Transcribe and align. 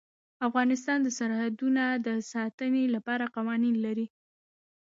افغانستان 0.47 0.97
د 1.03 1.07
سرحدونه 1.17 1.83
د 2.07 2.07
ساتنې 2.31 2.83
لپاره 2.95 3.25
قوانین 3.35 3.75
لري. 3.85 4.07